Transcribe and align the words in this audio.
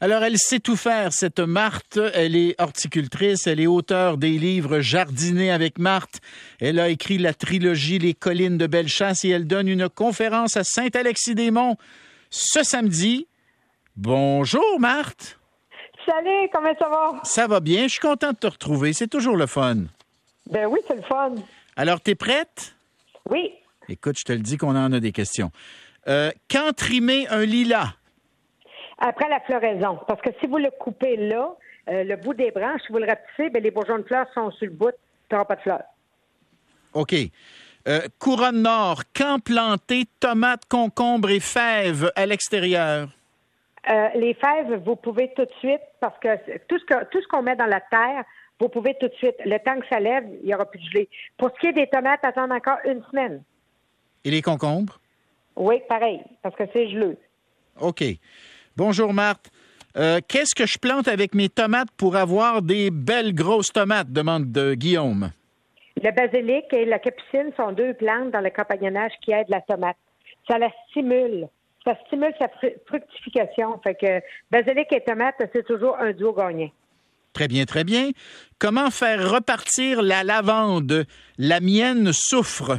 Alors, 0.00 0.22
elle 0.22 0.38
sait 0.38 0.60
tout 0.60 0.76
faire, 0.76 1.12
cette 1.12 1.40
Marthe. 1.40 1.98
Elle 2.14 2.36
est 2.36 2.54
horticultrice, 2.60 3.48
elle 3.48 3.58
est 3.58 3.66
auteure 3.66 4.16
des 4.16 4.38
livres 4.38 4.78
Jardiner 4.78 5.50
avec 5.50 5.78
Marthe. 5.78 6.20
Elle 6.60 6.78
a 6.78 6.88
écrit 6.88 7.18
la 7.18 7.34
trilogie 7.34 7.98
Les 7.98 8.14
collines 8.14 8.58
de 8.58 8.68
Bellechasse 8.68 9.24
et 9.24 9.30
elle 9.30 9.46
donne 9.46 9.66
une 9.66 9.88
conférence 9.88 10.56
à 10.56 10.62
Saint-Alexis-des-Monts 10.62 11.76
ce 12.30 12.62
samedi. 12.62 13.26
Bonjour, 13.96 14.78
Marthe. 14.78 15.38
Salut, 16.06 16.48
comment 16.52 16.74
ça 16.78 16.88
va? 16.88 17.20
Ça 17.24 17.46
va 17.48 17.58
bien, 17.58 17.82
je 17.82 17.94
suis 17.94 18.00
content 18.00 18.30
de 18.30 18.36
te 18.36 18.46
retrouver. 18.46 18.92
C'est 18.92 19.08
toujours 19.08 19.36
le 19.36 19.46
fun. 19.46 19.78
Ben 20.48 20.66
oui, 20.66 20.78
c'est 20.86 20.96
le 20.96 21.02
fun. 21.02 21.34
Alors, 21.76 22.00
t'es 22.00 22.14
prête? 22.14 22.76
Oui. 23.28 23.50
Écoute, 23.88 24.16
je 24.18 24.24
te 24.24 24.32
le 24.32 24.38
dis 24.38 24.56
qu'on 24.56 24.76
en 24.76 24.92
a 24.92 25.00
des 25.00 25.12
questions. 25.12 25.50
Euh, 26.06 26.30
quand 26.48 26.72
trimer 26.72 27.26
un 27.28 27.44
lilas? 27.44 27.94
Après 28.98 29.28
la 29.28 29.40
floraison. 29.40 29.98
Parce 30.06 30.20
que 30.20 30.30
si 30.40 30.46
vous 30.46 30.58
le 30.58 30.70
coupez 30.70 31.16
là, 31.16 31.54
euh, 31.88 32.04
le 32.04 32.16
bout 32.16 32.34
des 32.34 32.50
branches, 32.50 32.82
si 32.86 32.92
vous 32.92 32.98
le 32.98 33.06
rapetissez, 33.06 33.50
ben, 33.50 33.62
les 33.62 33.70
bourgeons 33.70 33.98
de 33.98 34.02
fleurs 34.02 34.26
sont 34.34 34.50
sur 34.52 34.66
le 34.66 34.72
bout, 34.72 34.94
tu 35.28 35.34
n'auras 35.34 35.44
pas 35.44 35.56
de 35.56 35.60
fleurs. 35.60 35.84
OK. 36.94 37.14
Euh, 37.86 38.00
couronne 38.18 38.62
Nord, 38.62 39.02
quand 39.16 39.38
planter 39.42 40.04
tomates, 40.20 40.66
concombres 40.68 41.30
et 41.30 41.40
fèves 41.40 42.10
à 42.16 42.26
l'extérieur? 42.26 43.08
Euh, 43.88 44.08
les 44.16 44.34
fèves, 44.34 44.82
vous 44.84 44.96
pouvez 44.96 45.32
tout 45.34 45.44
de 45.44 45.52
suite, 45.60 45.80
parce 46.00 46.18
que 46.18 46.58
tout 46.66 46.78
ce 46.78 47.28
qu'on 47.28 47.42
met 47.42 47.56
dans 47.56 47.66
la 47.66 47.80
terre, 47.80 48.24
vous 48.60 48.68
pouvez 48.68 48.94
tout 49.00 49.08
de 49.08 49.14
suite. 49.14 49.36
Le 49.44 49.58
temps 49.58 49.78
que 49.78 49.86
ça 49.88 50.00
lève, 50.00 50.24
il 50.42 50.46
n'y 50.46 50.54
aura 50.54 50.66
plus 50.66 50.80
de 50.80 50.84
gelée. 50.84 51.08
Pour 51.38 51.50
ce 51.54 51.60
qui 51.60 51.66
est 51.68 51.72
des 51.72 51.86
tomates, 51.86 52.24
attendre 52.24 52.54
encore 52.54 52.78
une 52.84 53.02
semaine. 53.04 53.42
Et 54.24 54.30
les 54.30 54.42
concombres? 54.42 55.00
Oui, 55.56 55.80
pareil, 55.88 56.20
parce 56.42 56.54
que 56.56 56.64
c'est 56.72 56.90
geleux. 56.90 57.16
OK. 57.80 58.04
Bonjour, 58.78 59.12
Marthe. 59.12 59.50
Euh, 59.96 60.20
Qu'est-ce 60.28 60.54
que 60.54 60.64
je 60.64 60.78
plante 60.78 61.08
avec 61.08 61.34
mes 61.34 61.48
tomates 61.48 61.90
pour 61.96 62.14
avoir 62.14 62.62
des 62.62 62.92
belles 62.92 63.34
grosses 63.34 63.72
tomates? 63.72 64.12
demande 64.12 64.52
de 64.52 64.74
Guillaume. 64.74 65.32
Le 66.00 66.12
basilic 66.12 66.66
et 66.72 66.84
la 66.84 67.00
capucine 67.00 67.50
sont 67.56 67.72
deux 67.72 67.92
plantes 67.94 68.30
dans 68.30 68.40
le 68.40 68.50
compagnonnage 68.50 69.10
qui 69.24 69.32
aident 69.32 69.48
la 69.48 69.62
tomate. 69.62 69.96
Ça 70.48 70.58
la 70.58 70.68
stimule. 70.90 71.48
Ça 71.84 71.96
stimule 72.06 72.32
sa 72.38 72.46
fru- 72.46 72.76
fructification. 72.86 73.80
Fait 73.82 73.96
que 73.96 74.20
basilic 74.48 74.86
et 74.92 75.00
tomate, 75.04 75.34
c'est 75.52 75.66
toujours 75.66 75.98
un 75.98 76.12
duo 76.12 76.32
gagnant. 76.32 76.70
Très 77.32 77.48
bien, 77.48 77.64
très 77.64 77.82
bien. 77.82 78.10
Comment 78.60 78.90
faire 78.90 79.28
repartir 79.32 80.02
la 80.02 80.22
lavande? 80.22 81.04
La 81.36 81.58
mienne 81.58 82.10
souffre. 82.12 82.78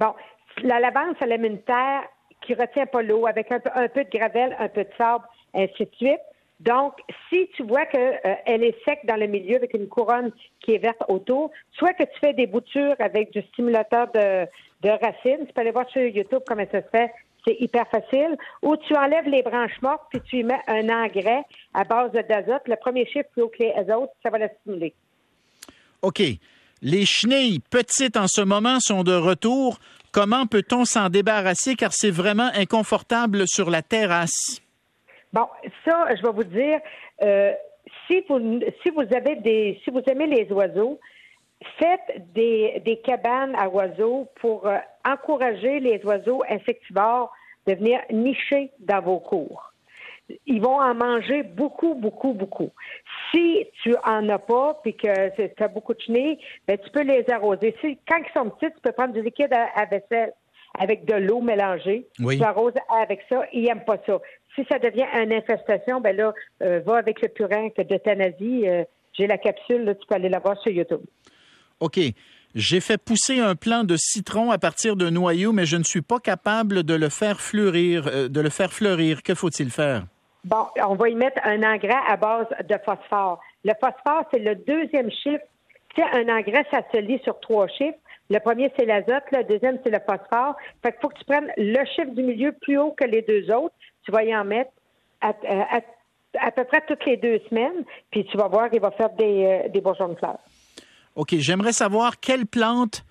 Bon, 0.00 0.14
la 0.62 0.80
lavande, 0.80 1.14
ça 1.20 1.26
aime 1.26 1.44
une 1.44 1.60
terre 1.60 2.04
qui 2.44 2.54
retient 2.54 2.86
pas 2.86 3.02
l'eau 3.02 3.26
avec 3.26 3.50
un 3.50 3.60
peu, 3.60 4.04
de 4.04 4.10
gravel, 4.10 4.56
un 4.58 4.68
peu 4.68 4.84
de 4.84 4.90
sable, 4.96 5.24
ainsi 5.54 5.84
de 5.84 5.94
suite. 5.96 6.20
Donc, 6.60 6.94
si 7.28 7.48
tu 7.56 7.64
vois 7.64 7.84
qu'elle 7.86 8.64
est 8.64 8.84
sec 8.84 9.00
dans 9.04 9.16
le 9.16 9.26
milieu 9.26 9.56
avec 9.56 9.74
une 9.74 9.88
couronne 9.88 10.30
qui 10.60 10.72
est 10.74 10.78
verte 10.78 11.02
autour, 11.08 11.50
soit 11.72 11.92
que 11.94 12.04
tu 12.04 12.18
fais 12.20 12.32
des 12.32 12.46
boutures 12.46 12.94
avec 13.00 13.32
du 13.32 13.42
stimulateur 13.42 14.06
de, 14.12 14.46
de 14.82 14.90
racines, 14.90 15.46
tu 15.46 15.52
peux 15.52 15.60
aller 15.60 15.72
voir 15.72 15.88
sur 15.90 16.02
YouTube 16.02 16.42
comment 16.46 16.64
ça 16.70 16.80
se 16.80 16.88
fait, 16.88 17.10
c'est 17.46 17.56
hyper 17.60 17.86
facile, 17.88 18.36
ou 18.62 18.76
tu 18.76 18.96
enlèves 18.96 19.28
les 19.28 19.42
branches 19.42 19.80
mortes 19.82 20.04
puis 20.10 20.20
tu 20.22 20.38
y 20.38 20.44
mets 20.44 20.60
un 20.66 20.88
engrais 20.88 21.42
à 21.74 21.84
base 21.84 22.12
d'azote. 22.12 22.62
Le 22.66 22.76
premier 22.76 23.06
chiffre 23.06 23.28
plus 23.32 23.42
haut 23.42 23.48
que 23.48 23.62
les 23.62 23.94
autres, 23.94 24.12
ça 24.22 24.30
va 24.30 24.38
la 24.38 24.48
stimuler. 24.48 24.94
OK. 26.02 26.22
Les 26.82 27.06
chenilles 27.06 27.60
petites 27.70 28.16
en 28.16 28.26
ce 28.28 28.42
moment 28.42 28.78
sont 28.80 29.04
de 29.04 29.14
retour. 29.14 29.78
Comment 30.14 30.46
peut-on 30.46 30.84
s'en 30.84 31.08
débarrasser 31.08 31.74
car 31.74 31.92
c'est 31.92 32.12
vraiment 32.12 32.48
inconfortable 32.54 33.48
sur 33.48 33.68
la 33.68 33.82
terrasse? 33.82 34.62
Bon, 35.32 35.48
ça, 35.84 36.06
je 36.14 36.22
vais 36.22 36.32
vous 36.32 36.44
dire, 36.44 36.78
euh, 37.20 37.52
si 38.06 38.22
vous 38.28 38.60
si 38.80 38.90
vous 38.90 39.12
avez 39.12 39.34
des 39.34 39.80
si 39.82 39.90
vous 39.90 40.02
aimez 40.06 40.28
les 40.28 40.52
oiseaux, 40.52 41.00
faites 41.80 42.32
des, 42.32 42.80
des 42.84 43.00
cabanes 43.00 43.56
à 43.56 43.68
oiseaux 43.68 44.28
pour 44.40 44.68
euh, 44.68 44.76
encourager 45.04 45.80
les 45.80 46.00
oiseaux 46.04 46.44
insectivores 46.48 47.32
de 47.66 47.74
venir 47.74 47.98
nicher 48.12 48.70
dans 48.78 49.00
vos 49.00 49.18
cours. 49.18 49.72
Ils 50.46 50.62
vont 50.62 50.80
en 50.80 50.94
manger 50.94 51.42
beaucoup, 51.42 51.96
beaucoup, 51.96 52.34
beaucoup. 52.34 52.70
Si 53.34 53.66
tu 53.82 53.94
en 54.04 54.28
as 54.28 54.38
pas 54.38 54.78
puis 54.82 54.94
que 54.94 55.36
tu 55.36 55.62
as 55.62 55.68
beaucoup 55.68 55.92
de 55.94 56.00
chenilles, 56.00 56.38
ben, 56.68 56.78
tu 56.78 56.88
peux 56.90 57.02
les 57.02 57.24
arroser. 57.30 57.74
Si, 57.80 57.98
quand 58.08 58.18
ils 58.18 58.32
sont 58.32 58.48
petits, 58.50 58.72
tu 58.72 58.80
peux 58.80 58.92
prendre 58.92 59.12
du 59.12 59.22
liquide 59.22 59.52
à, 59.52 59.68
à 59.80 59.86
vaisselle 59.86 60.32
avec 60.78 61.04
de 61.04 61.14
l'eau 61.14 61.40
mélangée. 61.40 62.06
Oui. 62.20 62.38
Tu 62.38 62.44
arroses 62.44 62.72
avec 62.88 63.20
ça. 63.28 63.42
Ils 63.52 63.64
n'aiment 63.64 63.84
pas 63.84 63.98
ça. 64.06 64.18
Si 64.54 64.64
ça 64.70 64.78
devient 64.78 65.06
une 65.20 65.32
infestation, 65.32 66.00
ben 66.00 66.16
là, 66.16 66.32
euh, 66.62 66.80
va 66.86 66.98
avec 66.98 67.20
le 67.22 67.28
purin 67.28 67.68
d'euthanasie. 67.76 68.68
Euh, 68.68 68.84
J'ai 69.14 69.26
la 69.26 69.38
capsule, 69.38 69.82
là, 69.84 69.94
tu 69.94 70.06
peux 70.06 70.14
aller 70.14 70.28
la 70.28 70.38
voir 70.38 70.56
sur 70.62 70.70
YouTube. 70.72 71.00
OK. 71.80 71.98
J'ai 72.54 72.80
fait 72.80 72.98
pousser 72.98 73.40
un 73.40 73.56
plant 73.56 73.82
de 73.82 73.96
citron 73.96 74.52
à 74.52 74.58
partir 74.58 74.94
de 74.94 75.10
noyaux, 75.10 75.50
mais 75.52 75.66
je 75.66 75.76
ne 75.76 75.82
suis 75.82 76.02
pas 76.02 76.20
capable 76.20 76.84
de 76.84 76.94
le 76.94 77.08
faire 77.08 77.40
fleurir. 77.40 78.06
euh, 78.06 78.28
de 78.28 78.40
le 78.40 78.48
faire 78.50 78.72
fleurir. 78.72 79.24
Que 79.24 79.34
faut-il 79.34 79.70
faire? 79.70 80.04
Bon, 80.44 80.66
on 80.86 80.94
va 80.94 81.08
y 81.08 81.14
mettre 81.14 81.40
un 81.44 81.62
engrais 81.62 82.00
à 82.06 82.16
base 82.16 82.46
de 82.68 82.76
phosphore. 82.84 83.40
Le 83.64 83.72
phosphore, 83.80 84.24
c'est 84.32 84.40
le 84.40 84.56
deuxième 84.56 85.10
chiffre. 85.10 85.44
Tu 85.94 86.02
sais, 86.02 86.08
un 86.12 86.28
engrais, 86.28 86.66
ça 86.70 86.82
se 86.92 86.98
lit 86.98 87.20
sur 87.24 87.40
trois 87.40 87.66
chiffres. 87.68 87.98
Le 88.28 88.38
premier, 88.40 88.70
c'est 88.78 88.84
l'azote. 88.84 89.24
Le 89.32 89.44
deuxième, 89.44 89.78
c'est 89.82 89.90
le 89.90 90.00
phosphore. 90.00 90.56
Fait 90.82 90.92
qu'il 90.92 91.00
faut 91.00 91.08
que 91.08 91.18
tu 91.18 91.24
prennes 91.24 91.50
le 91.56 91.84
chiffre 91.86 92.10
du 92.10 92.22
milieu 92.22 92.52
plus 92.52 92.78
haut 92.78 92.92
que 92.92 93.04
les 93.04 93.22
deux 93.22 93.50
autres. 93.54 93.74
Tu 94.04 94.12
vas 94.12 94.24
y 94.24 94.36
en 94.36 94.44
mettre 94.44 94.70
à, 95.22 95.32
peu 95.32 96.64
près 96.64 96.82
toutes 96.86 97.06
les 97.06 97.16
deux 97.16 97.40
semaines. 97.48 97.84
Puis 98.10 98.26
tu 98.26 98.36
vas 98.36 98.48
voir, 98.48 98.68
il 98.72 98.80
va 98.80 98.90
faire 98.90 99.10
des, 99.10 99.44
euh, 99.44 99.68
des 99.68 99.80
bourgeons 99.80 100.08
de 100.08 100.14
fleurs. 100.16 100.38
OK. 101.16 101.34
J'aimerais 101.38 101.72
savoir 101.72 102.20
quelle 102.20 102.46
plante 102.46 103.04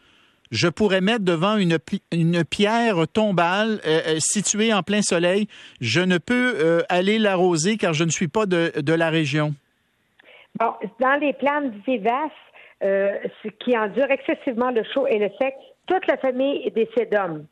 je 0.53 0.67
pourrais 0.67 1.01
mettre 1.01 1.25
devant 1.25 1.57
une, 1.57 1.79
une 2.11 2.45
pierre 2.45 3.07
tombale 3.11 3.81
euh, 3.85 4.01
euh, 4.07 4.15
située 4.19 4.71
en 4.73 4.83
plein 4.83 5.01
soleil. 5.01 5.47
Je 5.81 5.99
ne 5.99 6.19
peux 6.19 6.53
euh, 6.55 6.81
aller 6.89 7.17
l'arroser 7.17 7.75
car 7.77 7.93
je 7.93 8.03
ne 8.03 8.11
suis 8.11 8.27
pas 8.27 8.45
de, 8.45 8.71
de 8.79 8.93
la 8.93 9.09
région. 9.09 9.55
Bon, 10.59 10.73
dans 10.99 11.19
les 11.19 11.33
plantes 11.33 11.73
vivaces 11.87 12.31
euh, 12.83 13.17
ce 13.41 13.49
qui 13.63 13.75
endurent 13.77 14.11
excessivement 14.11 14.69
le 14.69 14.83
chaud 14.93 15.07
et 15.07 15.17
le 15.17 15.29
sec, 15.41 15.55
toute 15.87 16.05
la 16.07 16.17
famille 16.17 16.69
des 16.71 16.87
sédums. 16.95 17.45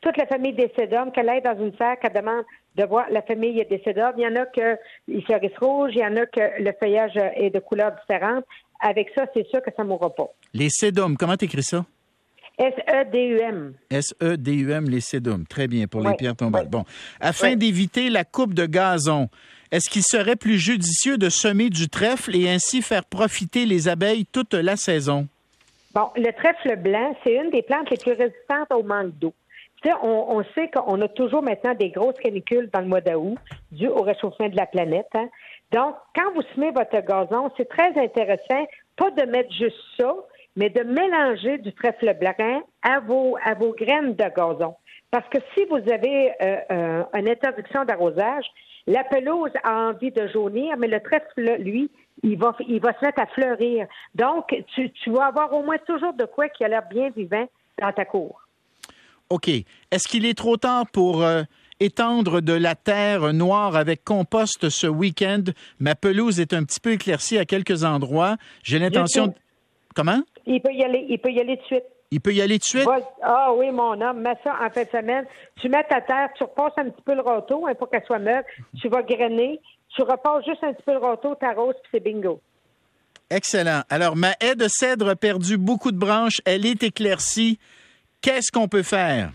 Toute 0.00 0.16
la 0.16 0.26
famille 0.26 0.52
des 0.52 0.70
sédums, 0.76 1.12
qu'elle 1.12 1.28
aille 1.28 1.42
dans 1.42 1.56
une 1.58 1.74
serre, 1.76 1.98
qu'elle 2.00 2.12
demande 2.12 2.44
de 2.76 2.84
voir 2.84 3.06
la 3.10 3.22
famille 3.22 3.64
des 3.64 3.80
sédums. 3.84 4.12
Il 4.18 4.24
y 4.24 4.26
en 4.26 4.36
a 4.36 4.46
que 4.46 4.76
ils 5.06 5.24
fleurissent 5.24 5.58
rouges, 5.60 5.92
il 5.94 6.00
y 6.00 6.04
en 6.04 6.16
a 6.16 6.26
que 6.26 6.60
le 6.60 6.72
feuillage 6.80 7.16
est 7.36 7.50
de 7.50 7.60
couleurs 7.60 7.92
différentes. 7.92 8.44
Avec 8.80 9.10
ça, 9.14 9.26
c'est 9.32 9.46
sûr 9.48 9.62
que 9.62 9.70
ça 9.76 9.84
ne 9.84 9.88
mourra 9.88 10.10
pas. 10.10 10.28
Les 10.52 10.68
sédums, 10.68 11.16
comment 11.16 11.36
t'écris 11.36 11.62
ça? 11.62 11.84
S-E-D-U-M. 12.58 13.74
S-E-D-U-M, 13.90 14.88
les 14.88 15.00
sédums. 15.00 15.46
Très 15.46 15.68
bien, 15.68 15.86
pour 15.86 16.00
les 16.02 16.14
pierres 16.14 16.36
tombales. 16.36 16.64
oui. 16.64 16.70
Bon. 16.70 16.84
Afin 17.20 17.50
Oui. 17.50 17.56
d'éviter 17.56 18.10
la 18.10 18.24
coupe 18.24 18.54
de 18.54 18.66
gazon, 18.66 19.28
est-ce 19.70 19.88
qu'il 19.88 20.02
serait 20.02 20.36
plus 20.36 20.58
judicieux 20.58 21.16
de 21.18 21.28
semer 21.28 21.70
du 21.70 21.88
trèfle 21.88 22.36
et 22.36 22.48
ainsi 22.50 22.82
faire 22.82 23.04
profiter 23.04 23.64
les 23.66 23.88
abeilles 23.88 24.26
toute 24.26 24.54
la 24.54 24.76
saison? 24.76 25.26
Bon, 25.94 26.08
le 26.16 26.30
trèfle 26.32 26.76
blanc, 26.80 27.14
c'est 27.24 27.34
une 27.34 27.50
des 27.50 27.62
plantes 27.62 27.90
les 27.90 27.98
plus 27.98 28.12
résistantes 28.12 28.70
au 28.72 28.82
manque 28.82 29.12
d'eau. 29.18 29.34
Tu 29.82 29.88
sais, 29.88 29.94
on, 30.02 30.36
on 30.38 30.44
sait 30.54 30.70
qu'on 30.72 31.00
a 31.02 31.08
toujours 31.08 31.42
maintenant 31.42 31.74
des 31.74 31.90
grosses 31.90 32.16
canicules 32.22 32.70
dans 32.72 32.80
le 32.80 32.86
mois 32.86 33.00
d'août, 33.00 33.36
dû 33.72 33.88
au 33.88 34.02
réchauffement 34.02 34.48
de 34.48 34.56
la 34.56 34.66
planète. 34.66 35.08
hein. 35.14 35.28
Donc, 35.72 35.94
quand 36.14 36.32
vous 36.34 36.42
semez 36.54 36.70
votre 36.70 36.98
gazon, 37.06 37.50
c'est 37.56 37.68
très 37.68 37.88
intéressant, 37.98 38.66
pas 38.96 39.10
de 39.10 39.22
mettre 39.30 39.52
juste 39.52 39.76
ça, 39.98 40.14
mais 40.56 40.70
de 40.70 40.82
mélanger 40.82 41.58
du 41.58 41.72
trèfle 41.72 42.16
blanc 42.18 42.62
à 42.82 43.00
vos, 43.00 43.36
à 43.44 43.54
vos 43.54 43.72
graines 43.72 44.14
de 44.14 44.24
gazon. 44.36 44.74
Parce 45.10 45.28
que 45.28 45.38
si 45.54 45.64
vous 45.66 45.76
avez 45.76 46.32
euh, 46.40 46.56
euh, 46.70 47.02
une 47.14 47.28
interdiction 47.28 47.84
d'arrosage, 47.84 48.46
la 48.86 49.04
pelouse 49.04 49.52
a 49.62 49.88
envie 49.88 50.10
de 50.10 50.26
jaunir, 50.28 50.76
mais 50.78 50.88
le 50.88 51.00
trèfle, 51.00 51.56
lui, 51.60 51.90
il 52.22 52.38
va, 52.38 52.56
il 52.66 52.80
va 52.80 52.92
se 52.98 53.04
mettre 53.04 53.20
à 53.20 53.26
fleurir. 53.26 53.86
Donc, 54.14 54.54
tu, 54.74 54.90
tu 54.90 55.10
vas 55.10 55.26
avoir 55.26 55.52
au 55.52 55.62
moins 55.62 55.78
toujours 55.86 56.14
de 56.14 56.24
quoi 56.24 56.48
qui 56.48 56.64
a 56.64 56.68
l'air 56.68 56.82
bien 56.90 57.10
vivant 57.10 57.46
dans 57.80 57.92
ta 57.92 58.04
cour. 58.04 58.40
OK. 59.30 59.48
Est-ce 59.48 60.08
qu'il 60.08 60.26
est 60.26 60.36
trop 60.36 60.56
tard 60.56 60.86
pour 60.90 61.22
euh, 61.22 61.42
étendre 61.80 62.40
de 62.40 62.52
la 62.52 62.74
terre 62.74 63.32
noire 63.32 63.76
avec 63.76 64.04
compost 64.04 64.68
ce 64.68 64.86
week-end? 64.86 65.44
Ma 65.78 65.94
pelouse 65.94 66.40
est 66.40 66.52
un 66.52 66.64
petit 66.64 66.80
peu 66.80 66.92
éclaircie 66.92 67.38
à 67.38 67.44
quelques 67.44 67.84
endroits. 67.84 68.36
J'ai 68.62 68.78
l'intention... 68.78 69.34
Comment? 69.94 70.22
Il 70.46 70.60
peut 70.60 70.72
y 70.72 70.84
aller, 70.84 71.06
il 71.08 71.18
peut 71.18 71.30
y 71.30 71.40
aller 71.40 71.56
de 71.56 71.62
suite. 71.62 71.84
Il 72.10 72.20
peut 72.20 72.32
y 72.32 72.42
aller 72.42 72.58
de 72.58 72.64
suite? 72.64 72.86
Ah 73.22 73.52
oui, 73.54 73.70
mon 73.70 73.98
homme, 74.00 74.20
mets 74.20 74.36
ça 74.44 74.54
en 74.60 74.68
fin 74.70 74.84
de 74.84 74.88
semaine. 74.90 75.24
Tu 75.60 75.68
mets 75.68 75.82
ta 75.84 76.00
terre, 76.02 76.28
tu 76.36 76.44
repasses 76.44 76.74
un 76.76 76.90
petit 76.90 77.02
peu 77.02 77.14
le 77.14 77.22
râteau 77.22 77.66
hein, 77.66 77.74
pour 77.74 77.88
qu'elle 77.88 78.04
soit 78.04 78.18
meuble. 78.18 78.44
Tu 78.80 78.88
vas 78.88 79.02
grainer. 79.02 79.60
Tu 79.96 80.02
repasses 80.02 80.44
juste 80.44 80.62
un 80.62 80.72
petit 80.72 80.82
peu 80.82 80.92
le 80.92 80.98
râteau, 80.98 81.34
t'arroses, 81.34 81.74
puis 81.82 81.90
c'est 81.94 82.00
bingo. 82.00 82.40
Excellent. 83.30 83.82
Alors, 83.88 84.14
ma 84.14 84.32
haie 84.40 84.54
de 84.54 84.68
cèdre 84.68 85.08
a 85.08 85.16
perdu 85.16 85.56
beaucoup 85.56 85.90
de 85.90 85.98
branches. 85.98 86.42
Elle 86.44 86.66
est 86.66 86.82
éclaircie. 86.82 87.58
Qu'est-ce 88.20 88.52
qu'on 88.52 88.68
peut 88.68 88.82
faire? 88.82 89.30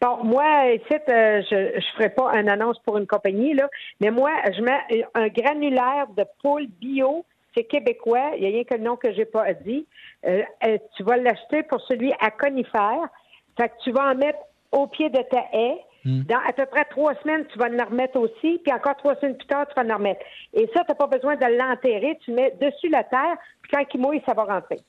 Bon, 0.00 0.24
moi, 0.24 0.72
ici, 0.72 0.94
euh, 1.08 1.42
je 1.48 1.76
ne 1.76 1.80
ferai 1.94 2.08
pas 2.08 2.32
une 2.34 2.48
annonce 2.48 2.78
pour 2.80 2.98
une 2.98 3.06
compagnie, 3.06 3.54
là, 3.54 3.68
mais 4.00 4.10
moi, 4.10 4.30
je 4.46 4.60
mets 4.60 5.04
un 5.14 5.28
granulaire 5.28 6.06
de 6.16 6.24
poule 6.42 6.66
bio. 6.80 7.24
C'est 7.54 7.64
québécois. 7.64 8.32
Il 8.36 8.40
n'y 8.40 8.46
a 8.46 8.50
rien 8.50 8.64
que 8.64 8.74
le 8.74 8.82
nom 8.82 8.96
que 8.96 9.12
j'ai 9.12 9.24
pas 9.24 9.52
dit. 9.54 9.86
Euh, 10.26 10.42
euh, 10.66 10.78
tu 10.96 11.02
vas 11.02 11.16
l'acheter 11.16 11.62
pour 11.62 11.80
celui 11.82 12.12
à 12.20 12.30
conifère. 12.30 13.08
Fait 13.56 13.68
que 13.68 13.74
tu 13.84 13.92
vas 13.92 14.12
en 14.12 14.14
mettre 14.14 14.38
au 14.70 14.86
pied 14.86 15.10
de 15.10 15.22
ta 15.30 15.44
haie. 15.52 15.78
Hmm. 16.04 16.22
Dans 16.22 16.38
à 16.48 16.52
peu 16.52 16.66
près 16.66 16.84
trois 16.86 17.14
semaines, 17.22 17.46
tu 17.52 17.58
vas 17.58 17.66
en 17.66 17.88
remettre 17.88 18.18
aussi, 18.18 18.58
puis 18.64 18.72
encore 18.72 18.96
trois 18.96 19.14
semaines 19.16 19.36
plus 19.36 19.46
tard, 19.46 19.66
tu 19.68 19.74
vas 19.80 19.94
en 19.94 19.98
remettre. 19.98 20.20
Et 20.52 20.68
ça, 20.74 20.80
tu 20.80 20.88
n'as 20.88 20.94
pas 20.94 21.06
besoin 21.06 21.36
de 21.36 21.46
l'enterrer. 21.46 22.18
Tu 22.24 22.32
mets 22.32 22.52
dessus 22.60 22.88
la 22.88 23.04
terre, 23.04 23.36
puis 23.62 23.70
quand 23.72 23.84
il 23.94 24.00
mouille, 24.00 24.22
ça 24.26 24.34
va 24.34 24.44
rentrer. 24.44 24.80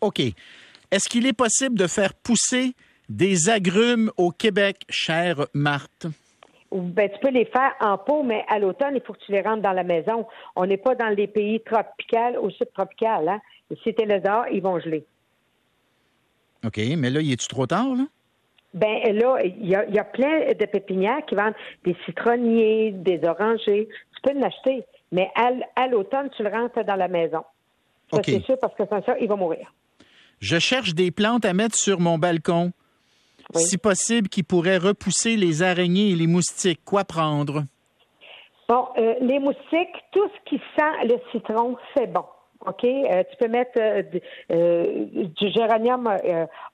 OK. 0.00 0.20
Est-ce 0.90 1.08
qu'il 1.08 1.26
est 1.26 1.32
possible 1.32 1.78
de 1.78 1.86
faire 1.86 2.12
pousser 2.14 2.74
des 3.08 3.50
agrumes 3.50 4.10
au 4.16 4.30
Québec, 4.30 4.78
chère 4.88 5.46
Marthe? 5.54 6.06
Ben, 6.72 7.10
tu 7.10 7.18
peux 7.20 7.30
les 7.30 7.44
faire 7.44 7.74
en 7.80 7.98
pot, 7.98 8.22
mais 8.22 8.44
à 8.48 8.58
l'automne, 8.58 8.94
il 8.94 9.02
faut 9.02 9.12
que 9.12 9.20
tu 9.24 9.32
les 9.32 9.42
rentres 9.42 9.62
dans 9.62 9.72
la 9.72 9.84
maison. 9.84 10.26
On 10.56 10.64
n'est 10.64 10.78
pas 10.78 10.94
dans 10.94 11.08
les 11.08 11.26
pays 11.26 11.60
tropicaux 11.60 12.42
ou 12.42 12.50
subtropicaux. 12.50 13.28
Hein? 13.28 13.40
Si 13.82 13.94
tu 13.94 14.04
le 14.06 14.20
dehors, 14.20 14.46
ils 14.50 14.62
vont 14.62 14.78
geler. 14.80 15.04
OK, 16.64 16.80
mais 16.96 17.10
là, 17.10 17.20
y 17.20 17.32
est-tu 17.32 17.48
trop 17.48 17.66
tard, 17.66 17.94
là? 17.94 18.04
Ben 18.74 19.14
là, 19.14 19.36
il 19.44 19.68
y 19.68 19.74
a, 19.76 20.04
plein 20.04 20.46
de 20.58 20.64
pépinières 20.64 21.24
qui 21.26 21.34
vendent 21.34 21.54
des 21.84 21.94
citronniers, 22.06 22.92
des 22.92 23.20
orangers. 23.22 23.86
Tu 24.14 24.22
peux 24.22 24.38
l'acheter, 24.38 24.84
mais 25.10 25.30
à, 25.34 25.88
l'automne, 25.88 26.30
tu 26.34 26.42
le 26.42 26.48
rentres 26.48 26.82
dans 26.84 26.96
la 26.96 27.08
maison. 27.08 27.42
Ça, 28.10 28.22
c'est 28.24 28.42
sûr, 28.42 28.56
parce 28.58 28.74
que 28.74 28.86
sans 28.86 29.02
ça, 29.04 29.16
il 29.20 29.28
va 29.28 29.36
mourir. 29.36 29.74
Je 30.40 30.58
cherche 30.58 30.94
des 30.94 31.10
plantes 31.10 31.44
à 31.44 31.52
mettre 31.52 31.76
sur 31.76 32.00
mon 32.00 32.16
balcon 32.16 32.72
si 33.54 33.78
possible, 33.78 34.28
qui 34.28 34.42
pourrait 34.42 34.78
repousser 34.78 35.36
les 35.36 35.62
araignées 35.62 36.10
et 36.10 36.16
les 36.16 36.26
moustiques. 36.26 36.84
Quoi 36.84 37.04
prendre? 37.04 37.64
Bon, 38.68 38.88
euh, 38.96 39.14
les 39.20 39.38
moustiques, 39.38 39.96
tout 40.12 40.28
ce 40.28 40.50
qui 40.50 40.56
sent 40.78 41.06
le 41.06 41.16
citron, 41.30 41.76
c'est 41.94 42.10
bon. 42.10 42.24
OK? 42.64 42.84
Euh, 42.84 43.22
tu 43.30 43.36
peux 43.38 43.48
mettre 43.48 43.78
euh, 43.78 44.02
du 44.50 45.50
géranium 45.50 46.08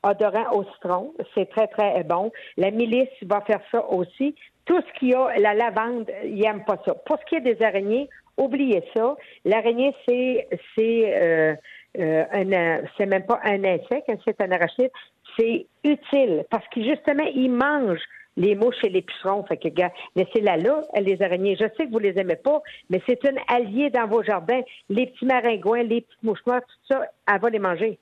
odorant 0.05 0.57
au 0.57 0.65
citron. 0.75 1.13
C'est 1.35 1.51
très, 1.51 1.67
très 1.67 2.05
bon. 2.05 2.31
La 2.57 2.71
milice 2.71 3.09
va 3.23 3.41
faire 3.41 3.61
ça 3.73 3.85
aussi. 3.89 4.35
Tout 4.67 4.81
ce 4.81 4.99
qui 5.01 5.13
a 5.13 5.39
la 5.39 5.55
lavande, 5.55 6.09
il 6.25 6.39
n'aime 6.39 6.65
pas 6.65 6.77
ça. 6.87 6.95
Pour 6.95 7.19
ce 7.19 7.25
qui 7.25 7.37
est 7.37 7.41
des 7.41 7.61
araignées, 7.65 8.09
oubliez 8.37 8.85
ça. 8.95 9.17
L'araignée, 9.45 9.93
c'est 10.07 10.47
c'est 10.77 11.59
un 11.99 12.83
c'est 12.97 13.07
même 13.07 13.25
pas 13.25 13.41
un 13.45 13.65
insecte, 13.65 14.09
hein, 14.09 14.19
c'est 14.25 14.41
un 14.43 14.53
arachide 14.53 14.91
c'est 15.39 15.67
utile 15.85 16.45
parce 16.51 16.65
que 16.75 16.83
justement, 16.83 17.25
ils 17.35 17.51
mangent 17.51 18.05
les 18.39 18.55
mouches 18.55 18.83
et 18.85 18.89
les 18.89 19.03
pucerons. 19.03 19.45
Fait 19.45 19.57
que, 19.57 19.69
gars, 19.69 19.93
laissez-la 20.17 20.57
là, 20.57 20.83
les 21.01 21.21
araignées. 21.21 21.57
Je 21.57 21.67
sais 21.77 21.87
que 21.87 21.91
vous 21.91 21.99
les 21.99 22.19
aimez 22.19 22.37
pas, 22.37 22.63
mais 22.89 23.03
c'est 23.07 23.23
une 23.25 23.39
alliée 23.49 23.91
dans 23.91 24.07
vos 24.07 24.23
jardins. 24.23 24.61
Les 24.89 25.07
petits 25.07 25.27
maringouins, 25.27 25.83
les 25.83 26.03
petites 26.03 26.23
mouches 26.23 26.47
noires, 26.47 26.61
tout 26.61 26.95
ça, 26.95 27.03
elle 27.27 27.41
va 27.41 27.51
les 27.51 27.59
manger. 27.59 27.99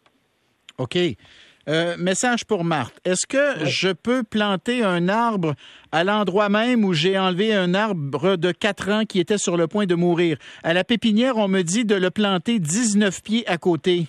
OK. 0.78 0.98
Euh, 1.68 1.96
message 1.98 2.44
pour 2.44 2.62
Marthe. 2.62 2.94
Est-ce 3.04 3.26
que 3.26 3.64
je 3.64 3.88
peux 3.88 4.22
planter 4.22 4.84
un 4.84 5.08
arbre 5.08 5.54
à 5.90 6.04
l'endroit 6.04 6.48
même 6.48 6.84
où 6.84 6.92
j'ai 6.92 7.18
enlevé 7.18 7.52
un 7.52 7.74
arbre 7.74 8.36
de 8.36 8.52
4 8.52 8.90
ans 8.90 9.04
qui 9.04 9.18
était 9.18 9.38
sur 9.38 9.56
le 9.56 9.66
point 9.66 9.86
de 9.86 9.96
mourir? 9.96 10.36
À 10.62 10.74
la 10.74 10.84
pépinière, 10.84 11.38
on 11.38 11.48
me 11.48 11.62
dit 11.62 11.84
de 11.84 11.96
le 11.96 12.10
planter 12.10 12.60
19 12.60 13.20
pieds 13.20 13.48
à 13.48 13.58
côté. 13.58 14.06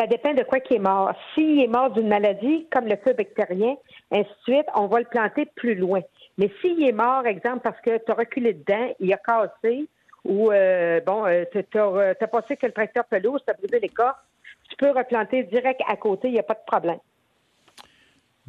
Ça 0.00 0.06
dépend 0.06 0.32
de 0.32 0.42
quoi 0.44 0.60
qui 0.60 0.76
est 0.76 0.78
mort. 0.78 1.12
S'il 1.34 1.60
est 1.60 1.66
mort 1.66 1.90
d'une 1.90 2.08
maladie, 2.08 2.66
comme 2.72 2.86
le 2.86 2.96
feu 2.96 3.12
bactérien, 3.12 3.76
ainsi 4.10 4.30
de 4.30 4.54
suite, 4.54 4.66
on 4.74 4.86
va 4.86 5.00
le 5.00 5.04
planter 5.04 5.44
plus 5.56 5.74
loin. 5.74 6.00
Mais 6.38 6.50
s'il 6.62 6.82
est 6.82 6.92
mort, 6.92 7.26
exemple, 7.26 7.60
parce 7.62 7.78
que 7.82 7.98
tu 7.98 8.10
as 8.10 8.14
reculé 8.14 8.54
dedans, 8.54 8.94
il 8.98 9.12
a 9.12 9.18
cassé, 9.18 9.86
ou 10.24 10.50
euh, 10.52 11.00
bon, 11.00 11.24
tu 11.52 11.78
as, 11.78 12.26
passé 12.28 12.56
que 12.56 12.64
le 12.64 12.72
tracteur 12.72 13.04
pelouse, 13.04 13.42
tu 13.44 13.50
as 13.50 13.54
brûlé 13.54 13.78
les 13.78 13.90
tu 13.90 14.76
peux 14.78 14.90
replanter 14.90 15.42
direct 15.42 15.82
à 15.86 15.96
côté, 15.96 16.28
il 16.28 16.32
n'y 16.32 16.38
a 16.38 16.44
pas 16.44 16.54
de 16.54 16.64
problème. 16.66 17.00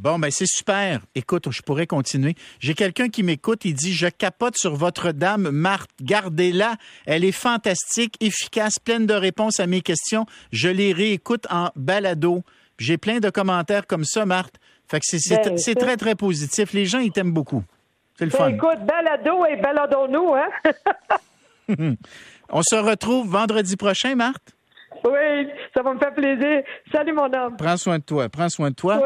Bon, 0.01 0.17
ben 0.17 0.31
c'est 0.31 0.47
super. 0.47 1.01
Écoute, 1.13 1.51
je 1.51 1.61
pourrais 1.61 1.85
continuer. 1.85 2.33
J'ai 2.59 2.73
quelqu'un 2.73 3.09
qui 3.09 3.21
m'écoute, 3.21 3.65
il 3.65 3.75
dit 3.75 3.93
Je 3.93 4.07
capote 4.07 4.57
sur 4.57 4.73
votre 4.73 5.11
dame, 5.11 5.51
Marthe. 5.51 5.91
Gardez-la. 6.01 6.77
Elle 7.05 7.23
est 7.23 7.31
fantastique, 7.31 8.15
efficace, 8.19 8.79
pleine 8.79 9.05
de 9.05 9.13
réponses 9.13 9.59
à 9.59 9.67
mes 9.67 9.81
questions. 9.81 10.25
Je 10.51 10.69
les 10.69 10.91
réécoute 10.91 11.45
en 11.51 11.69
balado. 11.75 12.41
J'ai 12.79 12.97
plein 12.97 13.19
de 13.19 13.29
commentaires 13.29 13.85
comme 13.85 14.03
ça, 14.03 14.25
Marthe. 14.25 14.55
Fait 14.87 14.99
que 14.99 15.05
c'est 15.05 15.43
ben, 15.43 15.55
très, 15.77 15.97
très 15.97 16.15
positif. 16.15 16.73
Les 16.73 16.87
gens, 16.87 16.97
ils 16.97 17.11
t'aiment 17.11 17.31
beaucoup. 17.31 17.63
C'est 18.17 18.25
le 18.25 18.31
ben, 18.31 18.37
fun. 18.39 18.47
Écoute, 18.47 18.79
balado 18.83 19.45
et 19.45 19.57
baladons-nous, 19.57 20.33
hein? 20.33 20.49
On 22.49 22.63
se 22.63 22.75
retrouve 22.75 23.29
vendredi 23.29 23.77
prochain, 23.77 24.15
Marthe? 24.15 24.55
Oui, 25.03 25.47
ça 25.73 25.81
va 25.81 25.93
me 25.93 25.99
faire 25.99 26.13
plaisir. 26.13 26.63
Salut, 26.91 27.13
mon 27.13 27.31
homme. 27.33 27.55
Prends 27.57 27.77
soin 27.77 27.97
de 27.97 28.03
toi. 28.03 28.29
Prends 28.29 28.49
soin 28.49 28.69
de 28.69 28.75
toi. 28.75 28.99